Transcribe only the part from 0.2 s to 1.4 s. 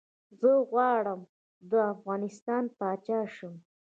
زه غواړم